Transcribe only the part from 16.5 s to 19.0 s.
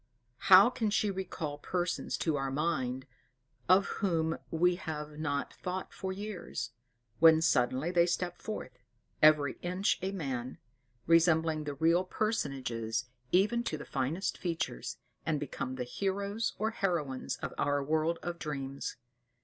or heroines of our world of dreams.